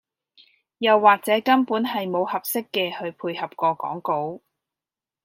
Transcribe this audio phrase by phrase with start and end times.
[0.79, 4.41] 又或者根本係無合適嘅去配合個講稿